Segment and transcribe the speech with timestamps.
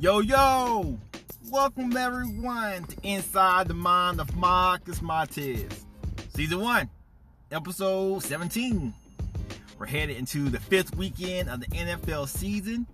[0.00, 0.96] Yo, yo!
[1.50, 5.72] Welcome everyone to Inside the Mind of Marcus Martez.
[6.36, 6.88] Season 1,
[7.50, 8.94] Episode 17.
[9.76, 12.86] We're headed into the fifth weekend of the NFL season.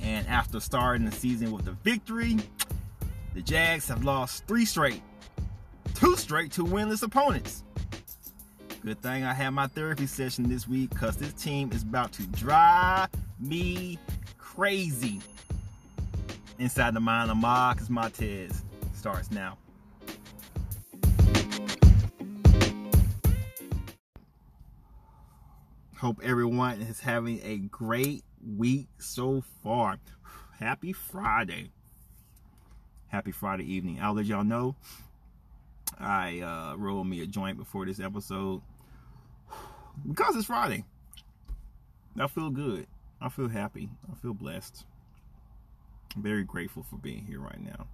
[0.00, 2.36] And after starting the season with a victory,
[3.34, 5.02] the Jags have lost three straight.
[5.94, 7.64] Two straight to winless opponents.
[8.84, 12.22] Good thing I had my therapy session this week because this team is about to
[12.28, 13.08] drive
[13.40, 13.98] me
[14.38, 15.20] crazy.
[16.58, 18.62] Inside the Mind of Marcus Martez
[18.94, 19.58] starts now.
[25.98, 28.22] Hope everyone is having a great
[28.56, 29.98] week so far.
[30.60, 31.72] Happy Friday.
[33.08, 33.98] Happy Friday evening.
[34.00, 34.76] I'll let y'all know.
[35.98, 38.62] I uh, rolled me a joint before this episode
[40.08, 40.84] because it's Friday.
[42.16, 42.86] I feel good.
[43.20, 43.88] I feel happy.
[44.08, 44.84] I feel blessed
[46.14, 47.86] very grateful for being here right now.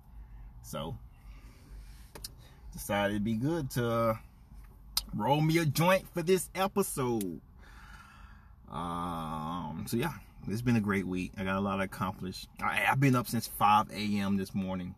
[0.62, 0.96] So,
[2.72, 4.18] decided it'd be good to
[5.14, 7.40] roll me a joint for this episode.
[8.70, 10.12] Um, so yeah,
[10.48, 11.32] it's been a great week.
[11.36, 12.48] I got a lot accomplished.
[12.62, 14.36] I, have been up since 5 a.m.
[14.36, 14.94] this morning.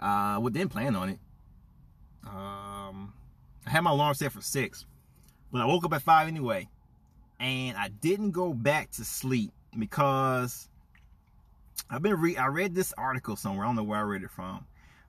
[0.00, 1.18] Uh, well, didn't plan on it.
[2.26, 3.12] Um,
[3.66, 4.84] I had my alarm set for six,
[5.52, 6.68] but I woke up at five anyway,
[7.38, 10.68] and I didn't go back to sleep because
[11.90, 13.64] I've been re I read this article somewhere.
[13.64, 14.66] I don't know where I read it from,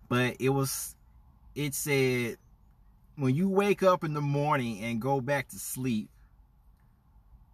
[0.10, 0.96] but it was
[1.56, 2.38] it said
[3.16, 6.10] when you wake up in the morning and go back to sleep,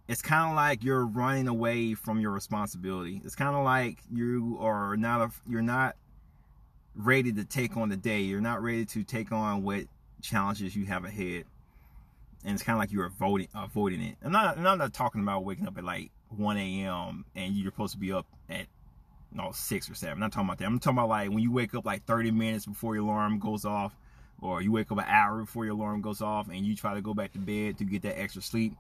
[0.07, 3.21] it's kind of like you're running away from your responsibility.
[3.23, 5.95] It's kind of like you are not a, you're not
[6.95, 8.21] ready to take on the day.
[8.21, 9.83] You're not ready to take on what
[10.21, 11.45] challenges you have ahead.
[12.43, 14.15] And it's kind of like you're avoiding avoiding it.
[14.23, 17.25] I'm not, I'm not talking about waking up at like 1 a.m.
[17.35, 18.25] and you're supposed to be up
[19.31, 20.13] no six or seven.
[20.13, 20.65] I'm not talking about that.
[20.65, 23.65] I'm talking about like when you wake up like 30 minutes before your alarm goes
[23.65, 23.95] off,
[24.41, 27.01] or you wake up an hour before your alarm goes off, and you try to
[27.01, 28.73] go back to bed to get that extra sleep.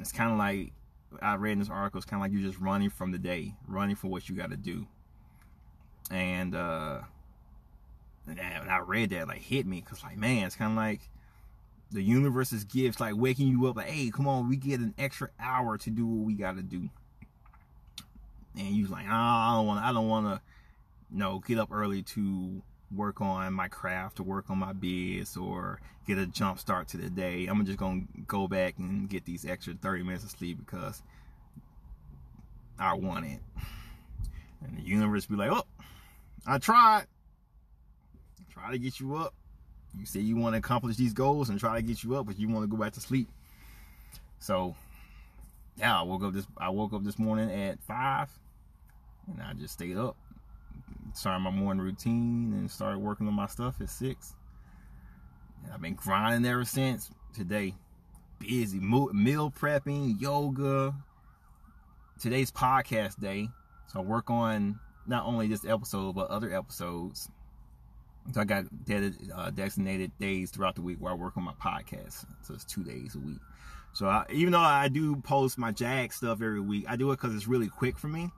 [0.00, 0.72] It's kind of like
[1.20, 1.98] I read in this article.
[1.98, 4.50] It's kind of like you're just running from the day, running for what you got
[4.50, 4.86] to do.
[6.10, 7.00] And uh,
[8.26, 11.00] and I read that like hit me because like man, it's kind of like
[11.90, 15.28] the universe's gifts, like waking you up like, hey, come on, we get an extra
[15.38, 16.88] hour to do what we got to do
[18.56, 20.40] and you like, oh, I don't want, I don't want to,
[21.10, 22.62] you know, get up early to
[22.94, 26.96] work on my craft, to work on my biz, or get a jump start to
[26.96, 27.46] the day.
[27.46, 31.02] I'm just gonna go back and get these extra 30 minutes of sleep because
[32.78, 33.40] I want it.
[34.62, 35.66] And the universe be like, oh,
[36.46, 37.06] I tried.
[38.50, 39.34] Try to get you up.
[39.98, 42.38] You say you want to accomplish these goals and try to get you up, but
[42.38, 43.28] you want to go back to sleep.
[44.38, 44.74] So,
[45.76, 46.46] yeah, I woke up this.
[46.56, 48.30] I woke up this morning at five
[49.26, 50.16] and I just stayed up,
[51.14, 54.34] started my morning routine, and started working on my stuff at six.
[55.64, 57.10] And I've been grinding ever since.
[57.34, 57.74] Today,
[58.38, 60.94] busy meal prepping, yoga.
[62.20, 63.48] Today's podcast day,
[63.86, 67.28] so I work on not only this episode but other episodes.
[68.32, 68.64] So I got
[69.34, 72.24] uh, designated days throughout the week where I work on my podcast.
[72.42, 73.40] So it's two days a week.
[73.92, 77.16] So I, even though I do post my Jag stuff every week, I do it
[77.20, 78.30] because it's really quick for me.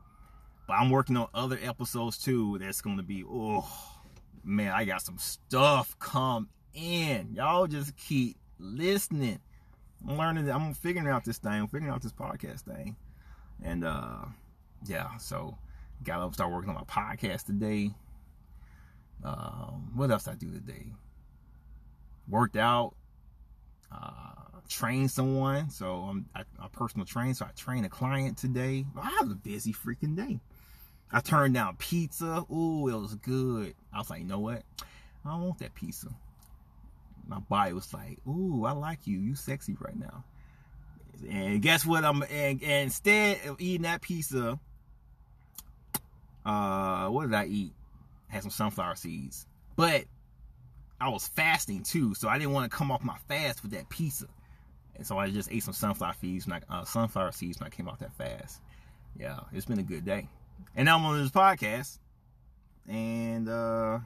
[0.66, 2.59] But I'm working on other episodes too.
[2.59, 3.69] That's gonna be oh
[4.44, 7.34] man, I got some stuff come in.
[7.34, 9.41] Y'all just keep listening.
[10.09, 10.50] I'm learning.
[10.50, 11.53] I'm figuring out this thing.
[11.53, 12.97] I'm figuring out this podcast thing.
[13.62, 14.27] And uh
[14.84, 15.59] yeah, so
[16.03, 17.91] got to start working on my podcast today.
[19.25, 20.93] Um, what else I do today?
[22.28, 22.94] Worked out.
[23.91, 25.71] Uh, train someone.
[25.71, 26.27] So I'm
[26.60, 27.34] a personal train.
[27.34, 28.84] So I trained a client today.
[29.00, 30.41] I have a busy freaking day.
[31.12, 32.44] I turned down pizza.
[32.50, 33.75] Ooh, it was good.
[33.93, 34.62] I was like, you know what?
[35.25, 36.09] I don't want that pizza.
[37.27, 39.19] My body was like, ooh, I like you.
[39.19, 40.25] You sexy right now.
[41.28, 42.04] And guess what?
[42.04, 44.59] I'm and, and instead of eating that pizza,
[46.45, 47.72] uh, what did I eat?
[48.28, 49.47] had some sunflower seeds.
[49.77, 50.04] But
[51.01, 53.89] I was fasting too, so I didn't want to come off my fast with that
[53.89, 54.27] pizza.
[54.97, 57.71] And so I just ate some sunflower seeds when I, uh, sunflower seeds when I
[57.71, 58.60] came off that fast.
[59.19, 60.28] Yeah, it's been a good day.
[60.75, 61.99] And now I'm on this podcast.
[62.89, 63.99] And uh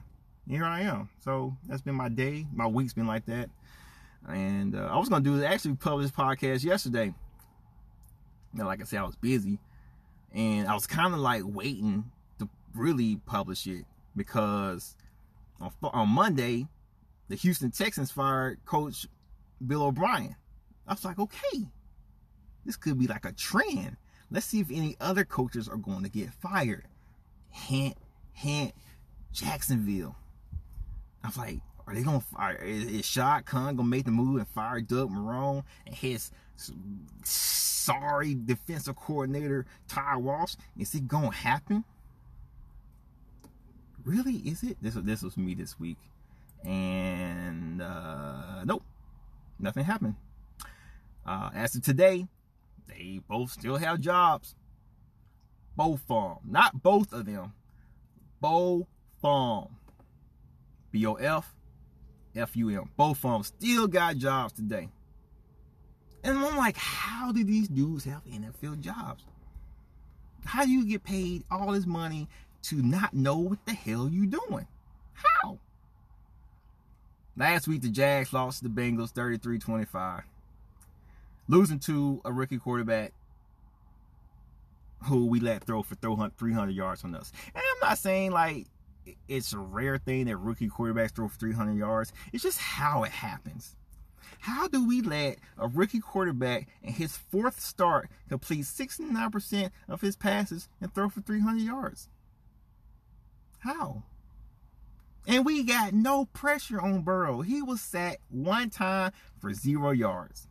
[0.47, 1.09] here I am.
[1.23, 2.45] So that's been my day.
[2.53, 3.49] My week's been like that.
[4.27, 7.13] And uh, I was gonna do actually publish podcast yesterday.
[8.53, 9.59] Now, like I said, I was busy,
[10.33, 14.97] and I was kind of like waiting to really publish it because
[15.61, 16.67] on, on Monday,
[17.29, 19.07] the Houston Texans fired Coach
[19.65, 20.35] Bill O'Brien.
[20.85, 21.65] I was like, okay,
[22.65, 23.95] this could be like a trend.
[24.31, 26.85] Let's see if any other coaches are going to get fired.
[27.49, 27.97] hint,
[28.31, 28.73] hint,
[29.33, 30.15] Jacksonville.
[31.23, 32.55] I was like, are they gonna fire?
[32.55, 36.31] Is, is Shad Khan gonna make the move and fire Doug Marrone and his
[37.23, 40.55] sorry defensive coordinator Ty Wash?
[40.77, 41.83] Is it gonna happen?
[44.05, 44.35] Really?
[44.35, 44.77] Is it?
[44.81, 45.97] This this was me this week,
[46.63, 48.83] and uh, nope,
[49.59, 50.15] nothing happened.
[51.25, 52.27] Uh, as of today,
[52.87, 54.55] they both still have jobs.
[55.75, 57.53] Both of them, not both of them,
[58.39, 58.87] both
[59.23, 59.75] of them.
[60.91, 61.53] B O F
[62.35, 62.89] F U M.
[62.97, 64.89] Both of them still got jobs today.
[66.23, 69.23] And I'm like, how do these dudes have NFL jobs?
[70.45, 72.27] How do you get paid all this money
[72.63, 74.67] to not know what the hell you're doing?
[75.13, 75.57] How?
[77.37, 80.23] Last week, the Jags lost to the Bengals 33 25,
[81.47, 83.13] losing to a rookie quarterback
[85.05, 87.31] who we let throw for 300 yards on us.
[87.53, 88.67] And I'm not saying like
[89.27, 92.13] it's a rare thing that rookie quarterbacks throw for 300 yards.
[92.31, 93.75] It's just how it happens.
[94.39, 100.15] How do we let a rookie quarterback in his fourth start complete 69% of his
[100.15, 102.09] passes and throw for 300 yards?
[103.59, 104.03] How?
[105.27, 107.41] And we got no pressure on Burrow.
[107.41, 110.47] He was sacked one time for zero yards.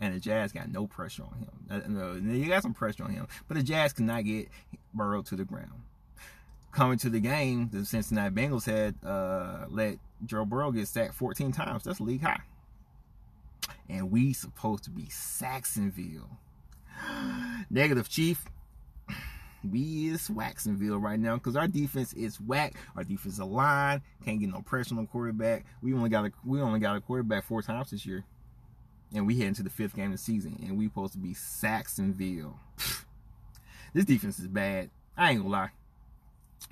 [0.00, 1.50] And the Jags got no pressure on him.
[1.70, 3.28] Uh, no, they got some pressure on him.
[3.46, 4.48] But the Jags could not get
[4.92, 5.70] Burrow to the ground
[6.74, 11.52] coming to the game, the Cincinnati Bengals had uh, let Joe Burrow get sacked 14
[11.52, 11.84] times.
[11.84, 12.40] That's league high.
[13.88, 16.28] And we supposed to be Saxonville.
[17.70, 18.44] Negative, Chief.
[19.66, 22.74] We is Waxonville right now because our defense is whack.
[22.96, 25.64] Our defensive line can't get no pressure on the quarterback.
[25.80, 28.26] We only got a we only got a quarterback four times this year,
[29.12, 31.34] and we head into the fifth game of the season, and we supposed to be
[31.34, 32.54] Saxonville.
[33.94, 34.90] this defense is bad.
[35.16, 35.70] I ain't gonna lie.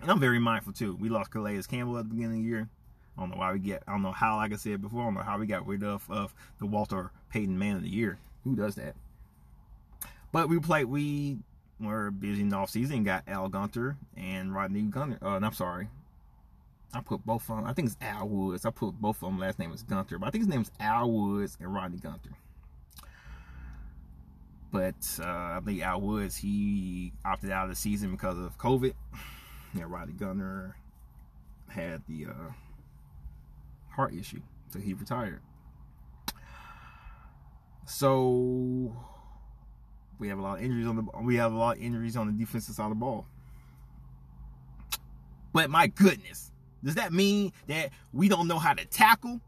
[0.00, 0.96] And I'm very mindful too.
[0.96, 2.69] We lost Calais Campbell at the beginning of the year.
[3.17, 3.82] I don't know why we get.
[3.87, 5.84] I don't know how, like I said before, I don't know how we got rid
[5.84, 8.19] of of the Walter Payton Man of the Year.
[8.44, 8.94] Who does that?
[10.32, 10.87] But we played.
[10.87, 11.38] We
[11.79, 13.05] were busy in the off season.
[13.05, 15.19] Got Al Gunter and Rodney Gunter.
[15.23, 15.88] Uh, I'm sorry,
[16.94, 17.66] I put both of them.
[17.66, 18.66] I think it's Al Woods.
[18.66, 19.38] I put both of them.
[19.38, 22.30] Last name is Gunter, but I think his name is Al Woods and Rodney Gunter.
[24.70, 28.94] But uh, I think Al Woods he opted out of the season because of COVID
[29.74, 30.76] yeah, Rodney Gunter
[31.68, 32.52] had the uh,
[33.90, 35.40] heart issue, so he retired.
[37.86, 38.94] So
[40.18, 42.26] we have a lot of injuries on the we have a lot of injuries on
[42.26, 43.26] the defensive side of the ball.
[45.52, 46.50] But my goodness,
[46.84, 49.40] does that mean that we don't know how to tackle?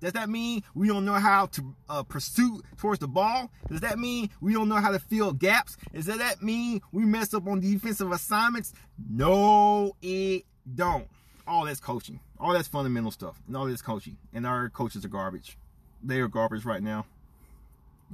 [0.00, 3.50] Does that mean we don't know how to uh, pursue towards the ball?
[3.68, 5.76] Does that mean we don't know how to fill gaps?
[5.92, 8.72] Does that mean we mess up on defensive assignments?
[9.10, 10.44] No, it
[10.74, 11.06] don't.
[11.46, 12.20] All that's coaching.
[12.38, 13.42] All that's fundamental stuff.
[13.46, 14.16] And all that's coaching.
[14.32, 15.58] And our coaches are garbage.
[16.02, 17.04] They are garbage right now.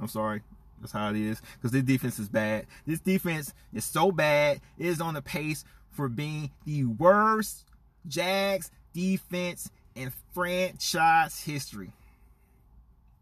[0.01, 0.41] I'm sorry.
[0.81, 1.41] That's how it is.
[1.55, 2.67] Because this defense is bad.
[2.85, 4.59] This defense is so bad.
[4.77, 7.63] It is on the pace for being the worst
[8.07, 11.91] Jags defense in franchise history.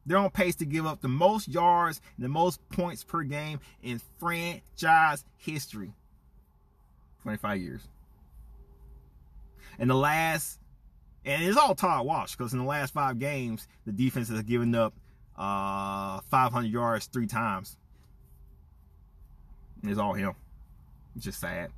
[0.06, 3.60] They're on pace to give up the most yards and the most points per game
[3.82, 5.94] in franchise history.
[7.24, 7.82] 25 years.
[9.80, 10.60] In the last,
[11.26, 14.76] and it's all Todd Wash because in the last five games, the defense has given
[14.76, 14.94] up
[15.38, 17.78] uh, 500 yards three times.
[19.82, 20.34] And it's all him.
[21.16, 21.72] It's just sad.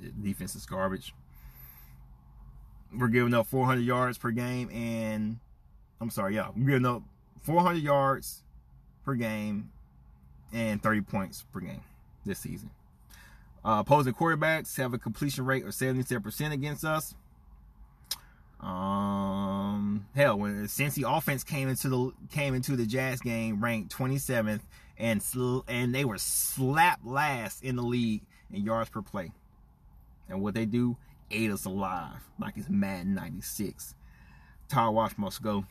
[0.00, 1.12] The defense is garbage
[3.00, 5.38] we're giving up 400 yards per game, and
[6.00, 7.02] I'm sorry, yeah, we're giving up
[7.42, 8.42] 400 yards
[9.04, 9.70] per game
[10.52, 11.82] and 30 points per game
[12.24, 12.70] this season.
[13.64, 17.14] Uh, opposing quarterbacks have a completion rate of 77% against us.
[18.60, 24.60] Um, hell, when Cincy offense came into the came into the Jags game, ranked 27th,
[24.98, 28.20] and sl- and they were slapped last in the league
[28.52, 29.32] in yards per play.
[30.28, 30.96] And what they do
[31.30, 33.94] ate us alive like it's Madden 96.
[34.68, 35.64] Todd Wash must go.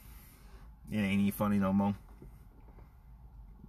[0.91, 1.95] It ain't even funny no more.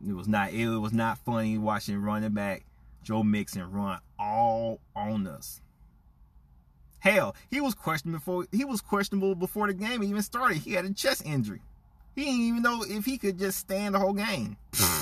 [0.06, 2.64] It was not it was not funny watching running back
[3.02, 5.60] Joe Mixon run all on us.
[7.00, 10.58] Hell, he was questionable before he was questionable before the game even started.
[10.58, 11.60] He had a chest injury.
[12.14, 14.56] He didn't even know if he could just stand the whole game.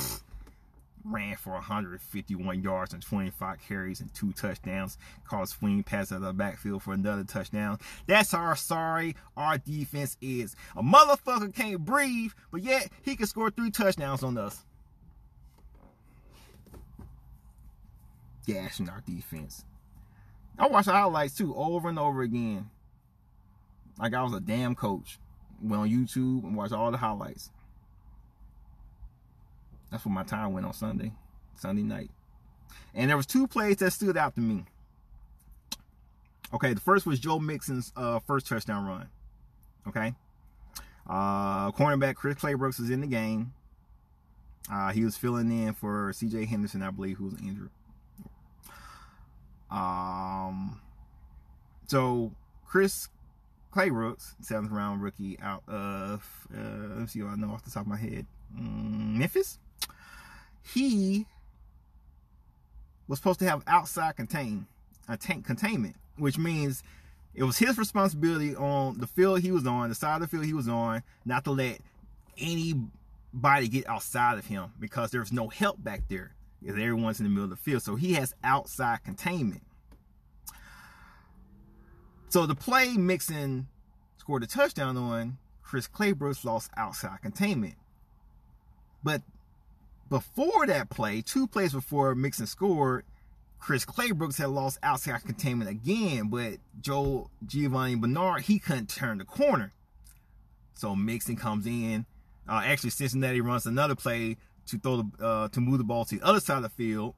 [1.05, 4.99] ran for 151 yards and 25 carries and two touchdowns.
[5.27, 7.79] Caught swing pass out of the backfield for another touchdown.
[8.07, 10.57] That's how sorry our defense is.
[10.77, 14.65] A motherfucker can't breathe, but yet he can score three touchdowns on us.
[18.47, 19.65] Gashing our defense.
[20.59, 22.71] I watched highlights too over and over again.
[23.99, 25.19] Like I was a damn coach.
[25.61, 27.51] Went on YouTube and watched all the highlights.
[29.91, 31.13] That's what my time went on Sunday,
[31.57, 32.11] Sunday night.
[32.95, 34.65] And there was two plays that stood out to me.
[36.53, 39.09] Okay, the first was Joe Mixon's uh, first touchdown run.
[39.87, 40.15] Okay.
[41.07, 43.53] Uh, cornerback Chris Claybrooks is in the game.
[44.71, 46.45] Uh, he was filling in for C.J.
[46.45, 47.71] Henderson, I believe, who was injured.
[49.71, 50.81] Um,
[51.87, 52.33] so
[52.67, 53.09] Chris
[53.73, 57.89] Claybrooks, seventh round rookie out of uh, let's see I know off the top of
[57.89, 59.59] my head, Memphis.
[60.73, 61.27] He
[63.07, 64.67] was supposed to have outside contain,
[65.09, 66.83] a tank containment, which means
[67.35, 70.45] it was his responsibility on the field he was on, the side of the field
[70.45, 71.79] he was on, not to let
[72.37, 77.31] anybody get outside of him because there's no help back there because everyone's in the
[77.31, 77.83] middle of the field.
[77.83, 79.63] So he has outside containment.
[82.29, 83.69] So the play Mixon
[84.19, 87.75] scored a touchdown on, Chris Claybrooks lost outside containment.
[89.03, 89.23] But
[90.09, 93.05] before that play, two plays before Mixon scored,
[93.59, 99.25] Chris Claybrooks had lost outside containment again, but Joe Giovanni Bernard, he couldn't turn the
[99.25, 99.73] corner.
[100.75, 102.07] So Mixon comes in.
[102.49, 104.37] Uh, actually, Cincinnati runs another play
[104.67, 107.15] to throw the uh, to move the ball to the other side of the field.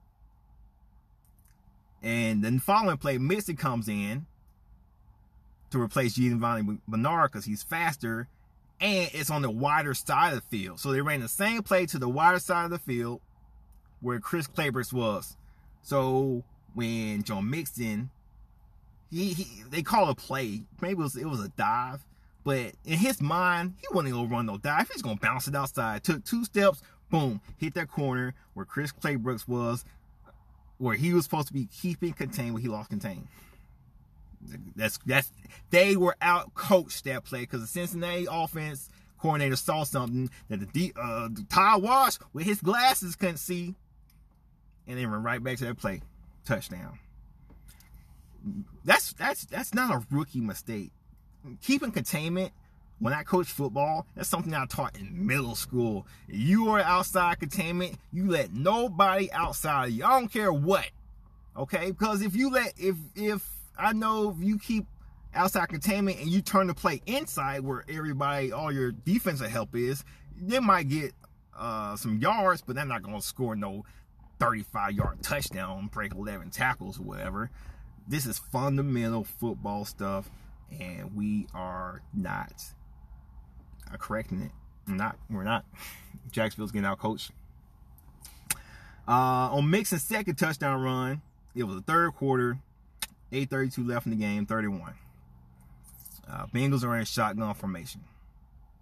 [2.03, 4.27] And then the following play, Mixon comes in
[5.71, 8.29] to replace Giovanni Bernard because he's faster
[8.81, 10.81] and it's on the wider side of the field.
[10.81, 13.21] So they ran the same play to the wider side of the field
[14.01, 15.37] where Chris Claybrooks was.
[15.83, 16.43] So
[16.75, 18.11] when Joe Mixon,
[19.11, 20.63] he, he they call a play.
[20.81, 22.05] Maybe it was, it was a dive,
[22.45, 24.89] but in his mind, he wasn't gonna run no dive.
[24.91, 26.03] He's gonna bounce it outside.
[26.03, 29.85] Took two steps, boom, hit that corner where Chris Claybrooks was,
[30.79, 33.29] where he was supposed to be keeping contained, where he lost contain.
[34.75, 35.33] That's that's
[35.71, 40.67] they were out coached that play because the Cincinnati offense coordinator saw something that the
[40.67, 43.75] D, uh, the Todd Wash with his glasses couldn't see
[44.87, 46.01] and then run right back to that play.
[46.45, 46.99] Touchdown.
[48.85, 50.91] That's that's that's not a rookie mistake.
[51.63, 52.53] Keeping containment
[52.99, 56.07] when I coach football, that's something I taught in middle school.
[56.29, 60.05] You are outside containment, you let nobody outside of you.
[60.05, 60.87] I don't care what.
[61.57, 61.91] Okay?
[61.91, 63.47] Because if you let if if
[63.81, 64.87] I know if you keep
[65.35, 70.05] outside containment and you turn the play inside where everybody, all your defensive help is,
[70.37, 71.13] they might get
[71.57, 73.85] uh, some yards, but they're not gonna score no
[74.39, 77.51] 35 yard touchdown, break 11 tackles, or whatever.
[78.09, 80.31] This is fundamental football stuff,
[80.81, 82.65] and we are not
[83.93, 84.51] uh, correcting it.
[84.87, 85.65] not, we're not.
[86.33, 87.31] Jacksonville's getting out coached.
[89.07, 91.23] Uh, on Mixon's second touchdown run,
[91.55, 92.59] it was the third quarter,
[93.33, 94.95] 8:32 left in the game, 31.
[96.29, 98.03] Uh, Bengals are in shotgun formation.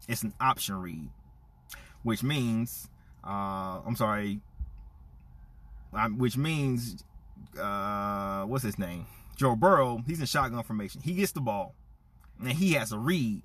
[0.06, 1.08] It's an option read,
[2.02, 2.88] which means,
[3.24, 4.40] uh, I'm sorry,
[5.92, 7.04] um, which means
[7.58, 9.06] uh, what's his name?
[9.36, 10.02] Joe Burrow.
[10.06, 11.00] He's in shotgun formation.
[11.02, 11.74] He gets the ball,
[12.40, 13.42] and he has a read,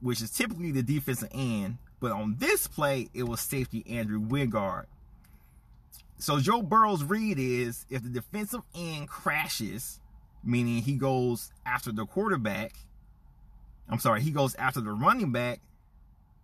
[0.00, 1.78] which is typically the defensive end.
[2.00, 4.86] But on this play, it was safety Andrew Wingard.
[6.18, 10.00] So Joe Burrow's read is if the defensive end crashes,
[10.44, 12.72] meaning he goes after the quarterback.
[13.88, 15.60] I'm sorry, he goes after the running back.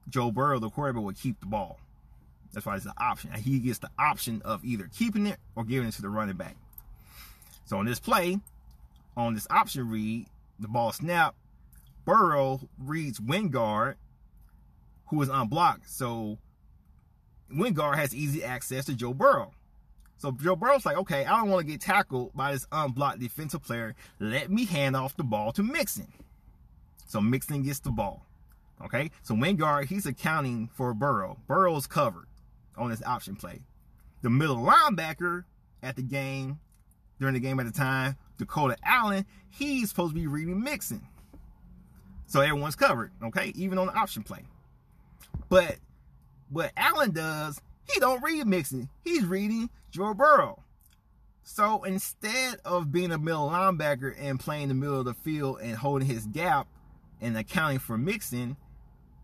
[0.09, 1.79] Joe Burrow, the quarterback, will keep the ball.
[2.53, 3.31] That's why it's an option.
[3.33, 6.37] And he gets the option of either keeping it or giving it to the running
[6.37, 6.57] back.
[7.67, 8.39] So on this play,
[9.17, 10.27] on this option read,
[10.59, 11.35] the ball snap,
[12.05, 13.97] Burrow reads Wingard,
[15.09, 15.89] who is unblocked.
[15.91, 16.39] So
[17.55, 19.53] Wingard has easy access to Joe Burrow.
[20.19, 23.63] So Joe Burrow's like, okay, I don't want to get tackled by this unblocked defensive
[23.63, 23.95] player.
[24.19, 26.13] Let me hand off the ball to Mixon.
[27.07, 28.27] So Mixon gets the ball.
[28.85, 31.39] Okay, so Wingard, he's accounting for Burrow.
[31.49, 32.27] Burrow's covered
[32.77, 33.63] on this option play.
[34.23, 35.45] The middle linebacker
[35.83, 36.61] at the game,
[37.19, 41.07] during the game at the time, Dakota Allen, he's supposed to be reading Mixon.
[42.27, 44.45] So everyone's covered, okay, even on the option play.
[45.49, 45.77] But
[46.51, 47.61] what Allen does,
[47.93, 48.89] he don't read Mixon.
[49.03, 50.65] He's reading Joe Burrow.
[51.43, 55.77] So instead of being a middle linebacker and playing the middle of the field and
[55.77, 56.69] holding his gap
[57.21, 58.57] and accounting for Mixon,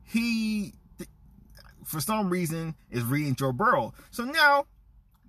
[0.03, 0.73] he
[1.85, 3.93] for some reason is reading Joe Burrow.
[4.11, 4.67] So now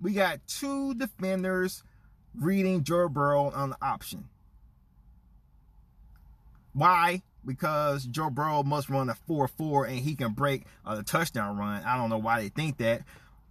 [0.00, 1.82] we got two defenders
[2.34, 4.28] reading Joe Burrow on the option.
[6.72, 7.22] Why?
[7.44, 11.82] Because Joe Burrow must run a 4-4 and he can break a touchdown run.
[11.84, 13.02] I don't know why they think that.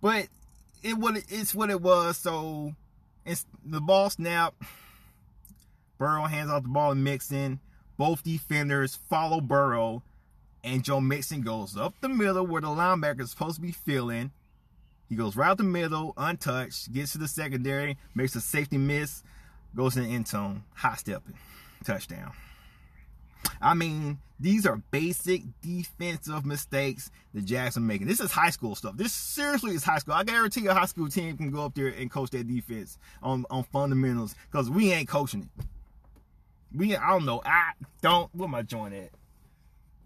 [0.01, 0.27] But
[0.85, 2.17] it what it's what it was.
[2.17, 2.73] So
[3.25, 4.53] it's the ball snap.
[5.97, 7.59] Burrow hands off the ball to Mixon.
[7.97, 10.03] Both defenders follow Burrow.
[10.63, 14.31] And Joe Mixon goes up the middle where the linebacker is supposed to be filling.
[15.09, 19.21] He goes right up the middle, untouched, gets to the secondary, makes a safety miss,
[19.75, 21.37] goes in the end zone, high stepping,
[21.83, 22.31] touchdown.
[23.61, 28.07] I mean, these are basic defensive mistakes the Jags are making.
[28.07, 28.97] This is high school stuff.
[28.97, 30.13] This seriously is high school.
[30.13, 33.45] I guarantee a high school team can go up there and coach that defense on,
[33.49, 35.65] on fundamentals because we ain't coaching it.
[36.75, 37.41] We, I don't know.
[37.45, 37.71] I
[38.01, 38.33] don't.
[38.35, 39.11] What am I joining at?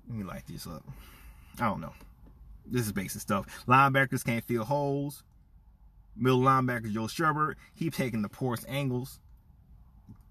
[0.08, 0.84] Let me light this up.
[1.60, 1.94] I don't know.
[2.66, 3.46] This is basic stuff.
[3.68, 5.24] Linebackers can't fill holes.
[6.16, 9.20] Middle linebacker Joe Schobert, he taking the poorest angles.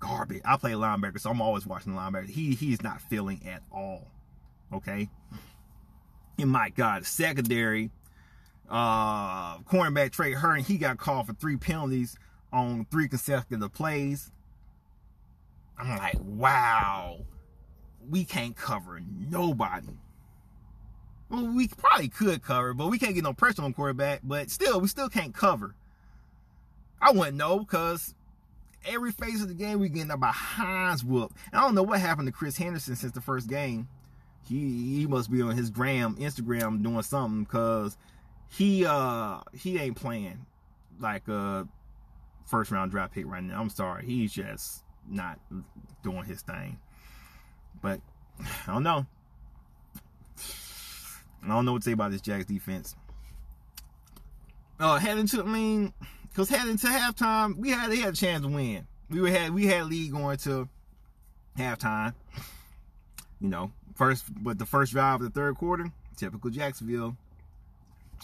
[0.01, 0.43] Garbage.
[0.45, 2.29] I play linebacker, so I'm always watching the linebacker.
[2.29, 4.09] He he's not filling at all.
[4.73, 5.09] Okay.
[6.39, 7.91] And my God, secondary,
[8.69, 12.17] uh, cornerback Trey Hearn, he got called for three penalties
[12.53, 14.31] on three consecutive plays.
[15.79, 17.21] I'm like, wow,
[18.09, 19.01] we can't cover
[19.31, 19.99] nobody.
[21.29, 24.21] Well, we probably could cover, but we can't get no pressure on quarterback.
[24.25, 25.75] But still, we still can't cover.
[27.01, 28.15] I wouldn't know because
[28.87, 31.33] every phase of the game we getting about Heinz whoop.
[31.53, 33.89] And I don't know what happened to Chris Henderson since the first game.
[34.43, 37.97] He he must be on his gram, Instagram doing something because
[38.49, 40.47] he uh he ain't playing
[41.01, 41.69] like a
[42.47, 43.61] first round draft pick right now.
[43.61, 45.39] I'm sorry, he's just not
[46.03, 46.79] doing his thing.
[47.83, 48.01] But
[48.67, 49.07] I don't know.
[51.43, 52.97] I don't know what to say about this Jags defense.
[54.81, 55.93] Uh, heading to, I mean,
[56.39, 58.87] because heading to halftime, we had they had a chance to win.
[59.11, 60.69] We were had we had lead going to
[61.59, 62.15] halftime.
[63.41, 67.17] You know, first but the first drive of the third quarter, typical Jacksonville.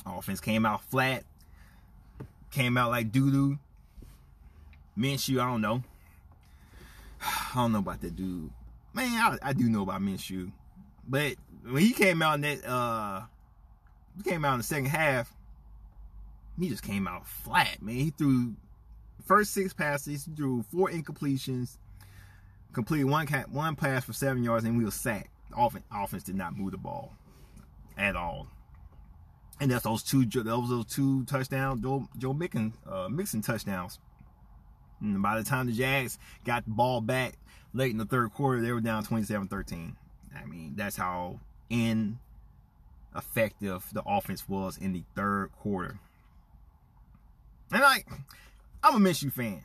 [0.06, 1.24] Offense came out flat,
[2.52, 3.58] came out like doo doo.
[4.96, 5.82] Minshew, I don't know.
[7.20, 8.50] I don't know about that dude.
[8.92, 10.52] Man, I, I do know about Minshew.
[11.08, 11.34] But
[11.68, 13.22] when he came out in that uh
[14.24, 15.34] came out in the second half,
[16.58, 17.94] he just came out flat, man.
[17.94, 18.54] He threw
[19.26, 21.78] first six passes, he threw four incompletions,
[22.72, 25.30] completed one one pass for seven yards, and we were sacked.
[25.56, 27.14] Offense, offense did not move the ball
[27.96, 28.48] at all.
[29.60, 34.00] And that's those two those those two touchdowns, Joe Joe Mixon, uh, Mixon touchdowns.
[35.00, 37.34] And by the time the Jags got the ball back
[37.72, 39.94] late in the third quarter, they were down 27-13.
[40.34, 41.40] I mean, that's how
[41.70, 42.18] ineffective
[43.92, 45.98] the offense was in the third quarter.
[47.72, 48.06] And like,
[48.82, 49.64] I'm a Minshew fan.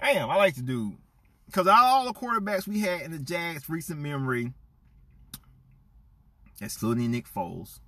[0.00, 0.30] I am.
[0.30, 0.96] I like to do
[1.46, 4.52] because all the quarterbacks we had in the Jags recent memory,
[6.60, 7.80] excluding Nick Foles.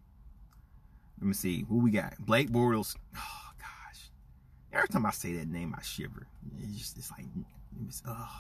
[1.21, 2.15] Let me see who we got.
[2.19, 2.97] Blake Bortles.
[3.17, 4.11] Oh gosh,
[4.73, 6.27] every time I say that name, I shiver.
[6.63, 7.27] It's just it's like
[7.87, 8.31] it's, oh,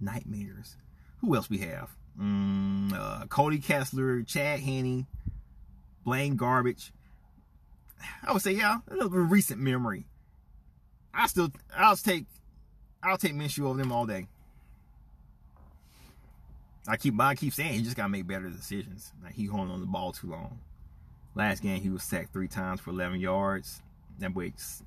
[0.00, 0.76] nightmares.
[1.20, 1.90] Who else we have?
[2.20, 5.06] Mm, uh, Cody Kessler, Chad Henne,
[6.04, 6.92] Blaine Garbage.
[8.22, 10.06] I would say, yeah, a little recent memory.
[11.14, 12.24] I still, I'll take,
[13.02, 14.26] I'll take Minshew over them all day.
[16.88, 19.12] I keep, I keep saying he just gotta make better decisions.
[19.22, 20.58] Like he holding on the ball too long.
[21.34, 23.82] Last game he was sacked three times for 11 yards.
[24.18, 24.82] That makes,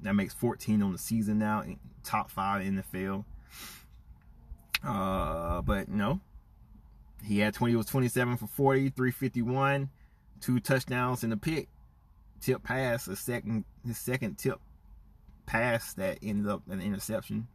[0.00, 1.62] that makes 14 on the season now,
[2.04, 3.24] top five in the field.
[4.84, 6.20] Uh, but no,
[7.24, 9.90] he had 20, was 27 for 40, 351,
[10.40, 11.68] two touchdowns in the pick,
[12.40, 14.60] tip pass, a second, his second tip
[15.46, 17.48] pass that ended up an interception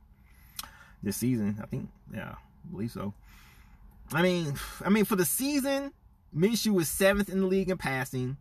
[1.04, 1.60] this season.
[1.62, 3.14] I think, yeah, I believe so.
[4.14, 5.94] I mean, I mean, for the season,
[6.36, 8.38] Minshew was seventh in the league in passing.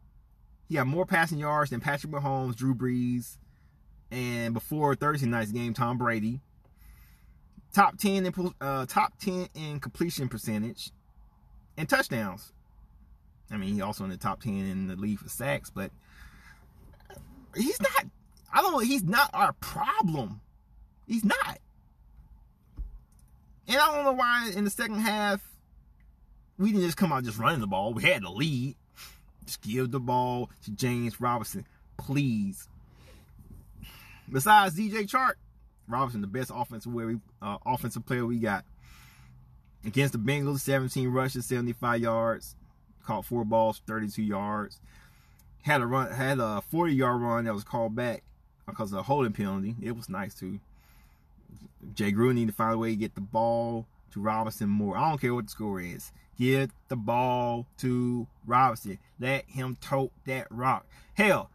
[0.69, 3.37] He had more passing yards than Patrick Mahomes, Drew Brees,
[4.11, 6.41] and before Thursday night's game, Tom Brady.
[7.73, 10.91] Top ten in uh, top ten in completion percentage
[11.77, 12.53] and touchdowns.
[13.51, 15.91] I mean, he also in the top 10 in the league for sacks, but
[17.57, 18.07] he's not,
[18.53, 20.41] I don't he's not our problem.
[21.07, 21.59] He's not.
[23.69, 25.41] And I don't know why in the second half,
[26.59, 27.95] we didn't just come out just running the ball.
[27.95, 28.77] We had the lead.
[29.47, 32.69] Just give the ball to James Robinson, please.
[34.31, 35.35] Besides DJ Chark,
[35.89, 38.65] Robinson, the best offensive, uh, offensive player we got.
[39.85, 42.55] Against the Bengals, 17 rushes, 75 yards,
[43.05, 44.81] caught four balls, 32 yards.
[45.63, 48.23] Had a run, had a 40 yard run that was called back
[48.67, 49.77] because of a holding penalty.
[49.83, 50.61] It was nice too.
[51.95, 54.97] Jay Gruden need to find a way to get the ball to Robinson more.
[54.97, 56.13] I don't care what the score is.
[56.39, 58.99] Get the ball to Robinson.
[59.19, 60.87] Let him tote that rock.
[61.15, 61.51] Hell,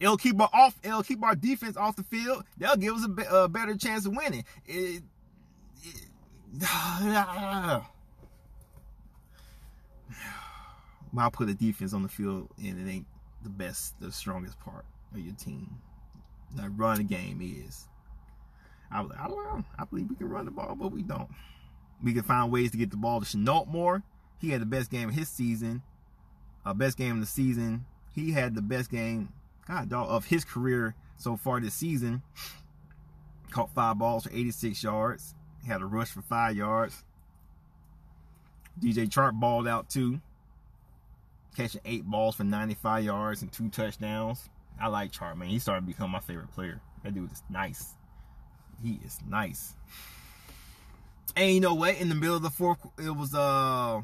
[0.00, 0.78] it'll keep our off.
[0.82, 2.44] It'll keep our defense off the field.
[2.58, 4.44] They'll give us a, a better chance of winning.
[4.66, 5.02] It,
[11.16, 13.06] I'll put the defense on the field and it ain't
[13.42, 15.78] the best, the strongest part of your team.
[16.54, 17.88] The run game is.
[18.90, 19.64] I, was, I, don't know.
[19.78, 21.28] I believe we can run the ball, but we don't.
[22.02, 24.02] We can find ways to get the ball to Shenault more.
[24.38, 25.82] He had the best game of his season.
[26.64, 27.86] Uh, best game of the season.
[28.12, 29.30] He had the best game,
[29.66, 32.22] God, dog, of his career so far this season.
[33.50, 35.34] Caught five balls for 86 yards.
[35.66, 37.04] Had a rush for five yards.
[38.80, 40.20] DJ Chark balled out too.
[41.56, 44.48] Catching eight balls for 95 yards and two touchdowns.
[44.80, 45.48] I like Chark, man.
[45.48, 46.80] He started to become my favorite player.
[47.04, 47.94] That dude is nice.
[48.82, 49.74] He is nice.
[51.36, 51.96] And you know what?
[51.96, 54.02] In the middle of the fourth, it was uh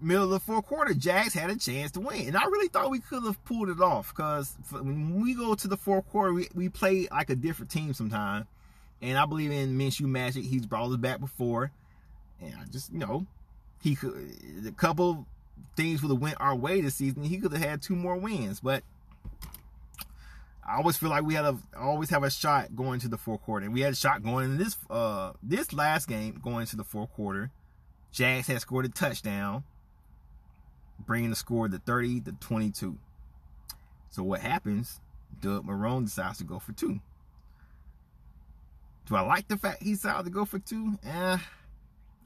[0.00, 2.28] middle of the fourth quarter, Jags had a chance to win.
[2.28, 5.68] And I really thought we could have pulled it off because when we go to
[5.68, 8.46] the fourth quarter, we, we play like a different team sometimes.
[9.02, 10.44] And I believe in Minshew magic.
[10.44, 11.70] He's brought us back before.
[12.40, 13.26] And I just, you know,
[13.82, 14.14] he could,
[14.66, 15.26] a couple
[15.76, 17.22] things would have went our way this season.
[17.22, 18.60] He could have had two more wins.
[18.60, 18.82] But
[20.66, 23.42] I always feel like we had a always have a shot going to the fourth
[23.42, 23.66] quarter.
[23.66, 26.84] And we had a shot going in this uh this last game going to the
[26.84, 27.50] fourth quarter.
[28.10, 29.64] Jags had scored a touchdown,
[31.00, 32.96] bringing the score to 30 to 22.
[34.08, 35.00] So what happens?
[35.40, 37.00] Doug Marrone decides to go for two.
[39.06, 40.98] Do I like the fact he decided to go for two?
[41.04, 41.38] Eh.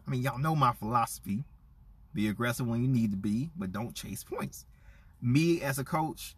[0.07, 1.45] I mean, y'all know my philosophy.
[2.14, 4.64] Be aggressive when you need to be, but don't chase points.
[5.23, 6.35] Me as a coach,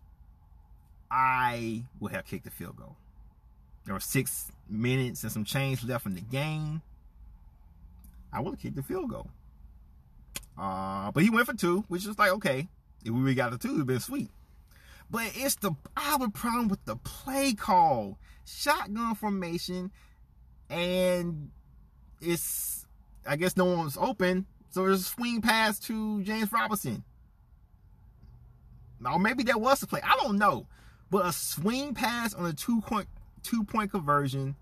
[1.11, 2.97] I would have kicked the field goal.
[3.85, 6.83] There were six minutes and some change left in the game.
[8.33, 9.31] I would have kicked the field goal.
[10.57, 12.69] Uh, but he went for two, which is like, okay,
[13.05, 14.31] if we got the two, it'd been sweet.
[15.11, 18.19] But it's the I have a problem with the play call.
[18.45, 19.91] Shotgun formation,
[20.71, 21.51] and
[22.21, 22.87] it's
[23.27, 27.05] I guess no one was open, so there's a swing pass to James Robinson.
[28.99, 30.01] Now maybe that was the play.
[30.03, 30.67] I don't know.
[31.11, 33.07] But a swing pass on a two point
[33.43, 34.57] two point conversion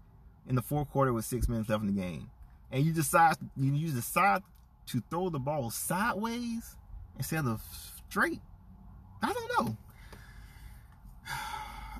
[0.48, 2.28] in the fourth quarter with six minutes left in the game.
[2.72, 4.42] And you decide you decide
[4.86, 6.76] to throw the ball sideways
[7.16, 7.62] instead of
[8.08, 8.40] straight.
[9.22, 9.76] I don't know.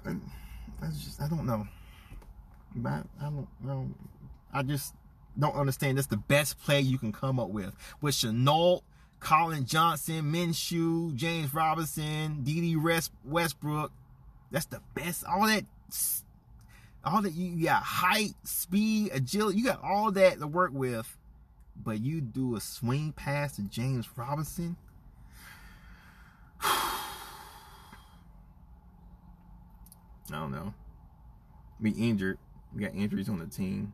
[0.83, 1.64] I just I don't know.
[2.75, 3.88] But I don't know.
[4.53, 4.94] I just
[5.40, 5.98] don't understand.
[5.98, 7.74] That's the best play you can come up with.
[8.00, 8.83] With Shenault,
[9.20, 12.76] Collin Johnson, Minshew, James Robinson, Dede
[13.24, 13.92] Westbrook.
[14.50, 15.24] That's the best.
[15.24, 15.64] All that,
[17.05, 19.59] all that you got height, speed, agility.
[19.59, 21.16] You got all that to work with,
[21.76, 24.76] but you do a swing pass to James Robinson.
[26.62, 26.98] I
[30.29, 30.74] don't know.
[31.81, 32.38] We injured.
[32.74, 33.92] We got injuries on the team.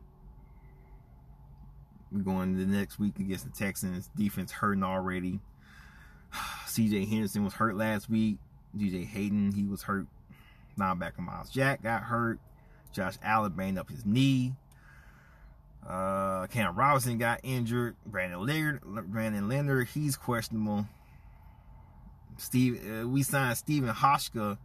[2.11, 4.09] We're going the next week against the Texans.
[4.15, 5.39] Defense hurting already.
[6.65, 8.37] CJ Henderson was hurt last week.
[8.77, 10.07] DJ Hayden, he was hurt.
[10.77, 12.39] Linebacker Myles Jack got hurt.
[12.93, 14.53] Josh Allen banged up his knee.
[15.87, 17.95] Uh, Cam Robinson got injured.
[18.05, 20.85] Brandon Leonard, Brandon Leonard, he's questionable.
[22.37, 24.57] Steve, uh, we signed Stephen Hauschka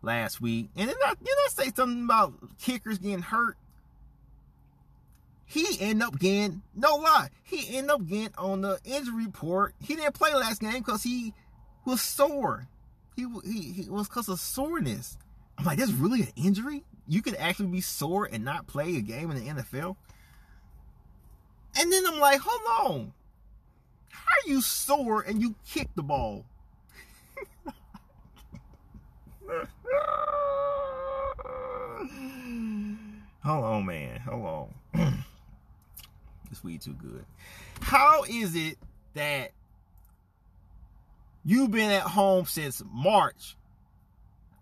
[0.00, 3.56] last week, and then I, did I say something about kickers getting hurt?
[5.52, 9.74] He end up getting, no lie, he end up getting on the injury report.
[9.82, 11.34] He didn't play last game because he
[11.84, 12.68] was sore.
[13.16, 15.18] He, he, he was because of soreness.
[15.58, 16.84] I'm like, that's really an injury?
[17.06, 19.96] You could actually be sore and not play a game in the NFL?
[21.78, 23.12] And then I'm like, hold on.
[24.08, 26.46] How are you sore and you kick the ball?
[33.44, 34.18] hold on, man.
[34.20, 35.24] Hold on.
[36.52, 37.24] this weed too good.
[37.80, 38.76] How is it
[39.14, 39.52] that
[41.44, 43.56] you've been at home since March?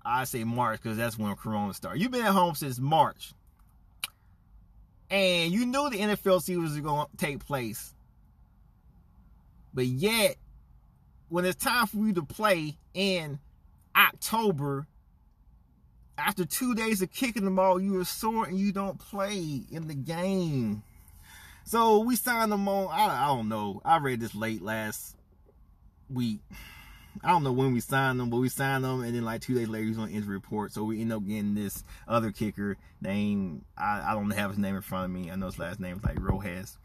[0.05, 2.01] I say March because that's when Corona started.
[2.01, 3.33] You've been at home since March.
[5.11, 7.93] And you knew the NFL season was going to take place.
[9.75, 10.37] But yet,
[11.29, 13.41] when it's time for you to play in
[13.97, 14.87] October,
[16.17, 19.89] after two days of kicking the ball, you are sore and you don't play in
[19.89, 20.85] the game.
[21.65, 22.89] So we signed him on.
[22.91, 23.81] I, I don't know.
[23.85, 25.17] I read this late last
[26.09, 26.41] week.
[27.23, 29.55] I don't know when we signed him, but we signed him, and then like two
[29.55, 30.73] days later, he's on injury report.
[30.73, 34.77] So we end up getting this other kicker named I, I don't have his name
[34.77, 35.31] in front of me.
[35.31, 36.79] I know his last name is like Rojas.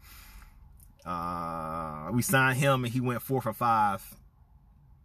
[1.04, 4.02] Uh, we signed him, and he went four for five,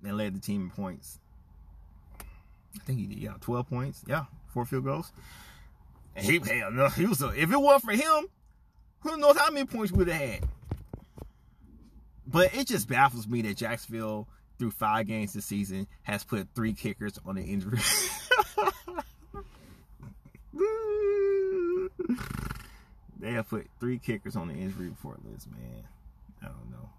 [0.03, 1.19] and led the team in points.
[2.19, 5.11] I think he did, yeah, twelve points, yeah, four field goals.
[6.15, 6.39] And he,
[6.71, 8.27] no, he was a, if it wasn't for him,
[9.01, 10.43] Who knows how many points we would have had?
[12.27, 16.73] But it just baffles me that Jacksonville, through five games this season, has put three
[16.73, 17.79] kickers on the injury.
[23.19, 25.83] they have put three kickers on the injury report list, man.
[26.41, 26.89] I don't know.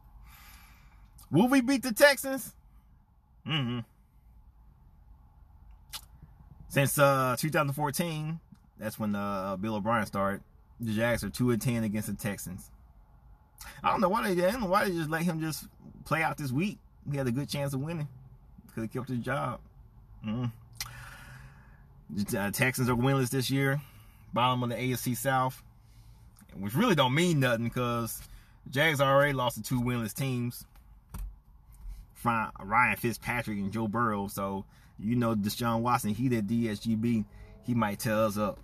[1.30, 2.54] Will we beat the Texans?
[3.46, 3.80] Mm-hmm.
[6.68, 8.40] Since uh 2014,
[8.78, 10.42] that's when uh Bill O'Brien started.
[10.82, 12.70] The Jags are two and ten against the Texans.
[13.84, 14.68] I don't know why they didn't.
[14.68, 15.66] Why they just let him just
[16.04, 16.78] play out this week?
[17.08, 18.08] He had a good chance of winning.
[18.74, 19.60] Could have kept his job.
[20.26, 20.50] Mm.
[22.36, 23.80] Uh, Texans are winless this year.
[24.32, 25.62] Bottom of the AFC South,
[26.56, 28.20] which really don't mean nothing because
[28.68, 30.66] Jags already lost to two winless teams.
[32.24, 34.28] Ryan Fitzpatrick and Joe Burrow.
[34.28, 34.64] So
[34.98, 37.24] you know Deshaun Watson, he did DSGB.
[37.62, 38.58] He might tell us up.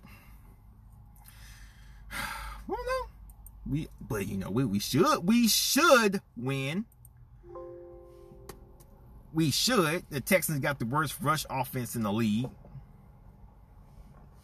[2.67, 3.09] well, no,
[3.69, 6.85] we but you know we, we should we should win.
[9.31, 10.03] We should.
[10.09, 12.49] The Texans got the worst rush offense in the league.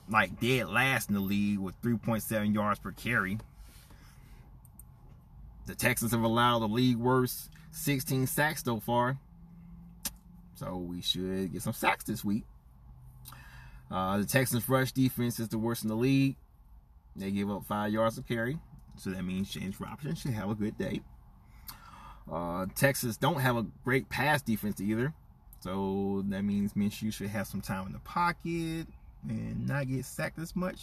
[0.08, 3.39] Like dead last in the league with 3.7 yards per carry.
[5.65, 9.17] The Texans have allowed the league worst 16 sacks so far.
[10.54, 12.43] So we should get some sacks this week.
[13.91, 16.36] Uh, the Texans' rush defense is the worst in the league.
[17.15, 18.60] They give up five yards of carry.
[18.97, 21.01] So that means James Robinson should have a good day.
[22.32, 25.13] Uh, Texas don't have a great pass defense either.
[25.60, 28.88] So that means Minshew should have some time in the pocket
[29.28, 30.80] and not get sacked as much.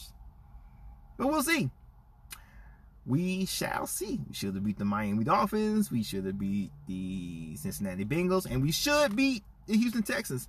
[1.17, 1.71] But we'll see.
[3.05, 4.21] We shall see.
[4.29, 5.91] We should have beat the Miami Dolphins.
[5.91, 8.47] We should have beat the Cincinnati Bengals.
[8.47, 10.49] And we should beat the Houston Texans.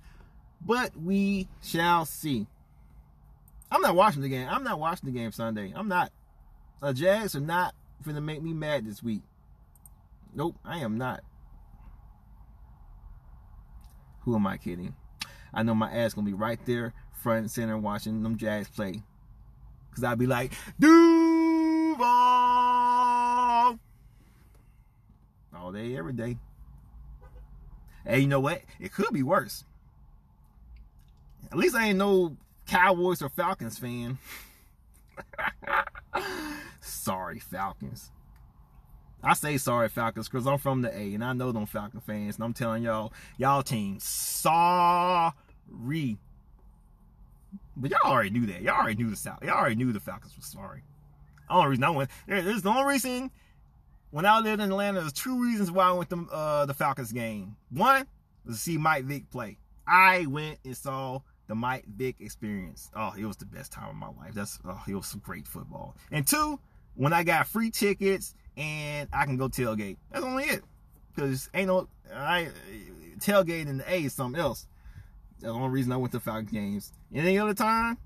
[0.64, 2.46] But we shall see.
[3.70, 4.48] I'm not watching the game.
[4.48, 5.72] I'm not watching the game Sunday.
[5.74, 6.12] I'm not.
[6.80, 7.74] The Jags are not
[8.04, 9.22] going to make me mad this week.
[10.34, 11.22] Nope, I am not.
[14.22, 14.94] Who am I kidding?
[15.52, 19.02] I know my ass gonna be right there, front and center, watching them Jags play.
[19.94, 22.04] Cause I'll be like, Duval
[25.54, 26.36] all day, every day.
[28.04, 28.62] Hey, you know what?
[28.80, 29.64] It could be worse.
[31.52, 34.18] At least I ain't no Cowboys or Falcons fan.
[36.80, 38.10] sorry, Falcons.
[39.22, 42.36] I say sorry, Falcons, because I'm from the A and I know them Falcon fans.
[42.36, 45.32] And I'm telling y'all, y'all team sorry.
[47.76, 48.62] But y'all already knew that.
[48.62, 49.42] Y'all already knew the South.
[49.42, 50.82] Y'all already knew the Falcons was sorry.
[51.48, 53.30] The only reason I went there's the only reason
[54.10, 57.10] when I lived in Atlanta, there's two reasons why I went to uh, the Falcons
[57.10, 57.56] game.
[57.70, 58.06] One
[58.44, 59.58] was to see Mike Vick play.
[59.86, 62.90] I went and saw the Mike Vick experience.
[62.96, 64.34] Oh, it was the best time of my life.
[64.34, 65.96] That's oh, it was some great football.
[66.10, 66.58] And two,
[66.94, 69.96] when I got free tickets and I can go tailgate.
[70.10, 70.62] That's only it.
[71.14, 72.48] Because ain't no I
[73.18, 74.66] tailgate in the A is something else.
[75.32, 76.92] That's the only reason I went to Falcons games.
[77.14, 77.98] Any other time,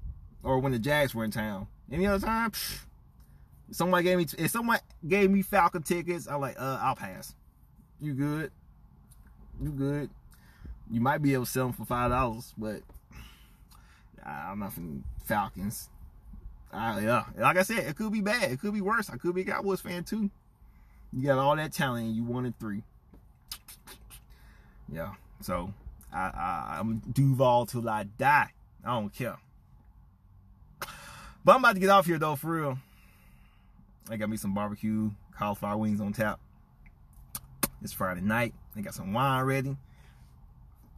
[0.43, 1.67] or when the Jags were in town.
[1.91, 2.81] Any other time, psh,
[3.71, 7.35] somebody gave me if someone gave me Falcon tickets, I'm like, uh, I'll pass.
[8.01, 8.51] You good?
[9.63, 10.11] You good?
[10.91, 12.83] You might be able to sell them for five dollars, but
[14.29, 15.89] I'm not from Falcons.
[16.73, 18.51] Uh, yeah, like I said, it could be bad.
[18.51, 19.09] It could be worse.
[19.11, 20.31] I could be a Cowboys fan too.
[21.13, 22.83] You got all that talent, and you wanted three.
[24.93, 25.73] Yeah, so
[26.13, 28.51] I, I I'm Duval till I die.
[28.85, 29.37] I don't care.
[31.45, 32.79] But I'm about to get off here though, for real.
[34.11, 36.41] I got me some barbecue cauliflower wings on tap.
[37.83, 38.55] It's Friday night.
[38.77, 39.77] I got some wine ready.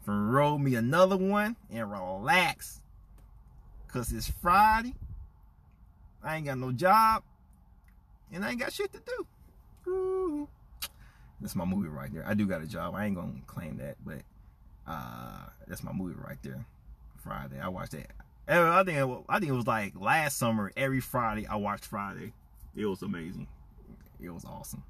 [0.06, 2.80] Roll me another one and relax.
[3.92, 4.94] Cause it's Friday.
[6.22, 7.24] I ain't got no job.
[8.32, 9.00] And I ain't got shit to
[9.84, 10.48] do.
[11.40, 12.24] That's my movie right there.
[12.26, 12.94] I do got a job.
[12.94, 14.22] I ain't gonna claim that, but
[14.86, 16.64] uh, that's my movie right there.
[17.16, 17.58] Friday.
[17.60, 18.10] I watched that.
[18.48, 20.70] I think it, I think it was like last summer.
[20.76, 22.32] Every Friday I watched Friday.
[22.76, 23.48] It was amazing.
[24.20, 24.82] It was awesome.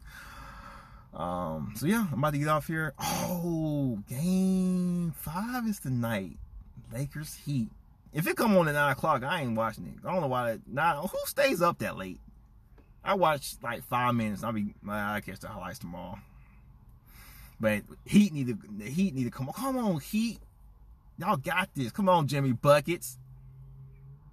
[1.15, 2.95] Um, so yeah, I'm about to get off here.
[3.01, 6.37] Oh, game five is tonight.
[6.93, 7.71] Lakers Heat.
[8.13, 10.07] If it come on at nine o'clock, I ain't watching it.
[10.07, 10.59] I don't know why.
[10.75, 10.97] That.
[10.97, 12.21] Who stays up that late?
[13.05, 14.43] I watch like five minutes.
[14.43, 14.75] I'll be.
[14.89, 16.19] I catch the highlights tomorrow.
[17.61, 18.59] But Heat need to.
[18.79, 19.55] The Heat need to come on.
[19.55, 20.39] Come on, Heat.
[21.19, 21.93] Y'all got this.
[21.93, 23.19] Come on, Jimmy buckets.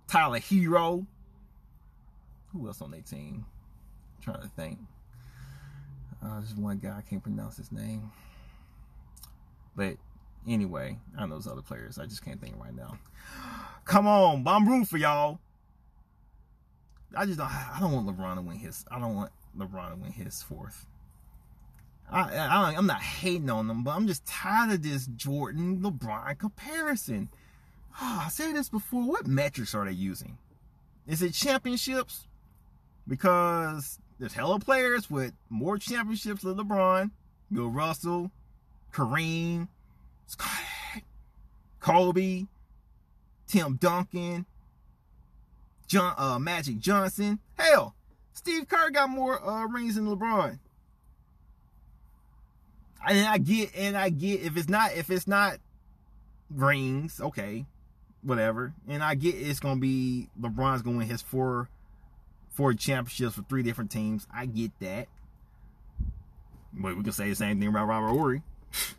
[0.08, 1.06] Tyler Herro.
[2.54, 3.46] Who else on their team?
[4.18, 4.80] I'm trying to think.
[6.24, 8.12] Uh, there's one guy I can't pronounce his name.
[9.76, 9.98] But
[10.48, 11.98] anyway, I know those other players.
[12.00, 12.98] I just can't think right now.
[13.86, 15.40] Come on, I'm rooting for y'all.
[17.16, 17.52] I just don't.
[17.52, 18.86] I don't want LeBron to win his.
[18.92, 20.86] I don't want LeBron to win his fourth.
[22.10, 26.38] I, I I'm not hating on them, but I'm just tired of this Jordan LeBron
[26.38, 27.30] comparison.
[28.02, 29.04] Oh, I said this before.
[29.04, 30.38] What metrics are they using?
[31.06, 32.28] Is it championships?
[33.08, 37.12] Because there's hella players with more championships than LeBron,
[37.52, 38.32] Bill Russell,
[38.94, 39.70] Kareem,
[41.80, 42.46] Kobe,
[43.48, 44.46] Tim Duncan,
[45.88, 47.40] John uh, Magic Johnson.
[47.58, 47.96] Hell,
[48.34, 50.60] Steve Kerr got more uh, rings than LeBron.
[53.08, 55.60] And I get, and I get if it's not if it's not
[56.50, 57.66] rings, okay,
[58.22, 58.74] whatever.
[58.88, 61.70] And I get it's gonna be LeBron's gonna win his four
[62.50, 64.28] four championships for three different teams.
[64.34, 65.08] I get that.
[66.74, 68.42] But we can say the same thing about Robert Horry.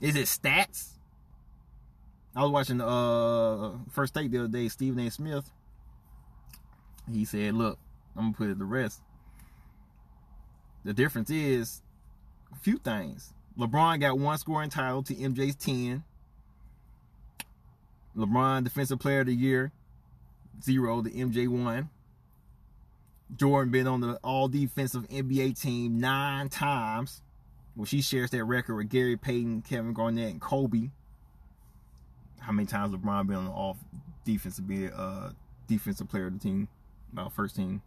[0.00, 0.90] Is it stats?
[2.36, 5.10] I was watching uh first take the other day, Stephen A.
[5.10, 5.50] Smith.
[7.10, 7.78] He said, look,
[8.16, 9.00] I'm gonna put it to rest.
[10.84, 11.82] The difference is
[12.52, 13.32] a few things.
[13.58, 16.04] LeBron got one scoring title to MJ's 10.
[18.16, 19.72] LeBron Defensive Player of the Year,
[20.62, 21.90] zero to MJ one.
[23.36, 27.22] Jordan been on the all defensive NBA team nine times.
[27.78, 30.90] Well, she shares that record with Gary Payton, Kevin Garnett, and Kobe.
[32.40, 33.76] How many times LeBron been on the all
[34.24, 35.30] defensive be uh
[35.68, 36.66] defensive player of the team,
[37.16, 37.82] uh, first team.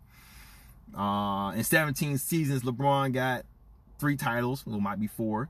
[0.98, 3.46] Uh, in 17 seasons, LeBron got
[4.00, 4.66] three titles.
[4.66, 5.50] Well, might be four.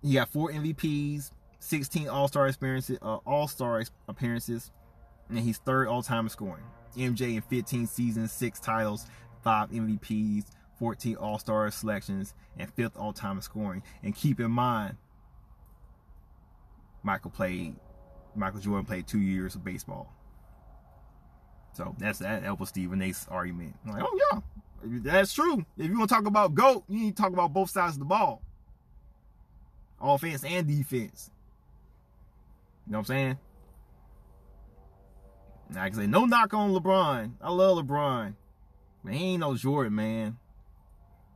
[0.00, 4.70] He got four MVPs, 16 All Star experiences, uh, All Star appearances,
[5.28, 6.64] and he's third all time scoring.
[6.96, 9.06] MJ in 15 seasons, six titles,
[9.42, 10.44] five MVPs,
[10.82, 13.84] 14 All Star selections, and fifth all time scoring.
[14.02, 14.96] And keep in mind,
[17.04, 17.76] Michael played,
[18.34, 20.12] Michael Jordan played two years of baseball.
[21.74, 22.58] So that's that.
[22.58, 23.76] Was Stephen A's argument.
[23.86, 25.64] I'm like, oh yeah, that's true.
[25.78, 28.00] If you want to talk about GOAT, you need to talk about both sides of
[28.00, 28.42] the ball.
[30.00, 31.30] Offense and defense.
[32.88, 33.38] You know what I'm saying?
[35.76, 37.34] I can say no knock on LeBron.
[37.40, 38.34] I love LeBron.
[39.04, 40.38] But he ain't no Jordan, man.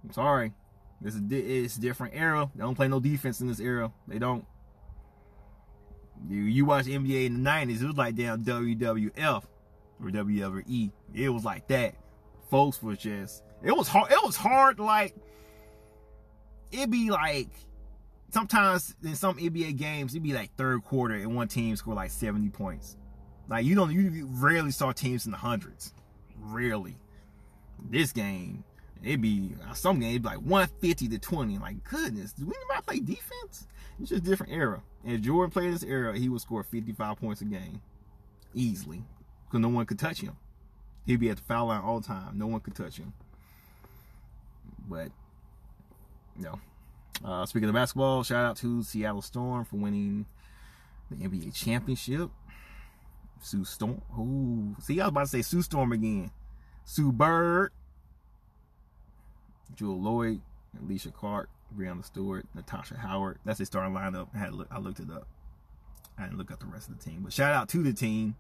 [0.07, 0.53] I'm sorry.
[1.01, 2.49] This is it's a different era.
[2.55, 3.93] They don't play no defense in this era.
[4.09, 4.45] They don't.
[6.29, 9.45] You watch NBA in the 90s, it was like damn WWF
[10.03, 10.91] or WWE.
[11.13, 11.95] It was like that.
[12.51, 14.11] Folks was just it was hard.
[14.11, 14.79] It was hard.
[14.79, 15.15] Like
[16.71, 17.51] it'd be like
[18.31, 22.11] sometimes in some NBA games it'd be like third quarter and one team score like
[22.11, 22.97] 70 points.
[23.49, 25.93] Like you don't you rarely saw teams in the hundreds.
[26.39, 26.97] Rarely.
[27.91, 28.65] This game,
[29.03, 31.59] it'd be some games like 150 to 20.
[31.59, 33.67] Like goodness, do anybody play defense?
[34.01, 34.83] It's just a different era.
[35.05, 37.81] If Jordan played this era, he would score 55 points a game.
[38.55, 39.03] Easily.
[39.47, 40.37] Because no one could touch him.
[41.07, 42.37] He'd be at the foul line all the time.
[42.37, 43.13] No one could touch him.
[44.89, 45.11] But,
[46.37, 46.59] know.
[47.25, 50.27] Uh, speaking of basketball, shout out to Seattle Storm for winning
[51.11, 52.31] the NBA championship.
[53.41, 54.03] Sue Storm.
[54.19, 54.75] Ooh.
[54.83, 56.31] See, I was about to say Sue Storm again.
[56.85, 57.73] Sue Bird.
[59.75, 60.41] Jewell Lloyd,
[60.83, 61.49] Alysha Clark.
[61.75, 62.47] Breanna Stewart.
[62.55, 63.39] Natasha Howard.
[63.45, 64.29] That's the starting lineup.
[64.35, 65.27] I, had look, I looked it up.
[66.19, 67.21] I didn't look at the rest of the team.
[67.23, 68.37] But shout out to the team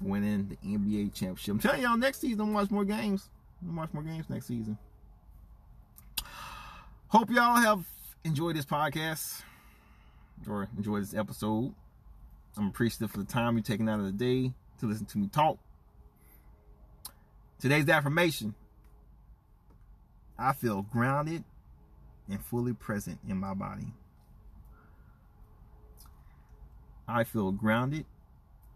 [0.00, 1.54] winning the NBA championship.
[1.54, 3.28] I'm telling y'all, next season, I'm watch more games.
[3.62, 4.78] I'm watch more games next season.
[7.08, 7.84] Hope y'all have
[8.24, 9.42] enjoyed this podcast
[10.46, 11.74] or enjoyed this episode.
[12.56, 15.28] I'm appreciative for the time you're taking out of the day to listen to me
[15.28, 15.58] talk.
[17.58, 18.54] Today's affirmation
[20.38, 21.44] I feel grounded
[22.28, 23.92] and fully present in my body.
[27.08, 28.04] I feel grounded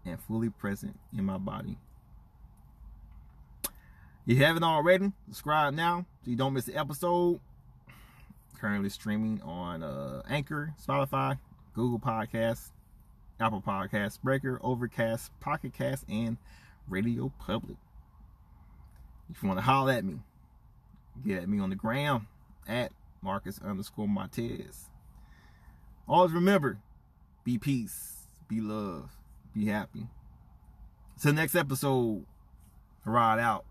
[0.05, 1.77] and fully present in my body.
[4.25, 7.39] If you haven't already, subscribe now so you don't miss the episode.
[8.59, 11.37] Currently streaming on uh, Anchor, Spotify,
[11.73, 12.71] Google Podcasts,
[13.39, 16.37] Apple Podcasts, Breaker, Overcast, Pocket Cast, and
[16.87, 17.77] Radio Public.
[19.29, 20.19] If you want to holler at me,
[21.25, 22.27] get at me on the gram
[22.67, 22.91] at
[23.21, 24.89] Marcus underscore Martez.
[26.07, 26.79] Always remember,
[27.43, 29.11] be peace, be love,
[29.53, 30.07] be happy.
[31.21, 32.25] Till next episode,
[33.05, 33.65] ride out.